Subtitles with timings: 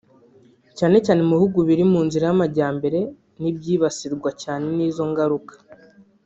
[0.77, 2.99] cyane cyane mu bihugu biri mu nzira y’amajyambere
[3.41, 5.53] n’ibyabasirwa cyane n’izo ngaruka